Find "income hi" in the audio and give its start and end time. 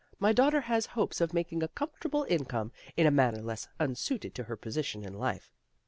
2.27-3.03